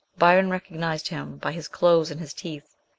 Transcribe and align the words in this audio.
Byron 0.17 0.49
recognised 0.49 1.09
him 1.09 1.37
by 1.37 1.51
his 1.51 1.67
clothes 1.67 2.09
and 2.09 2.19
his 2.19 2.33
teeth. 2.33 2.75